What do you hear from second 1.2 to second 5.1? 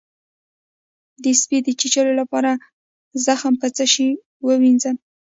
د سپي د چیچلو لپاره زخم په څه شی ووینځم؟